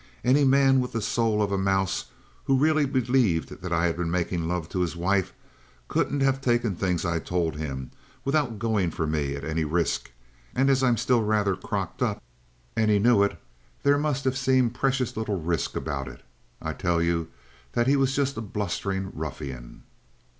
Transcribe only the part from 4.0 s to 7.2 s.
making love to his wife, couldn't have taken the things I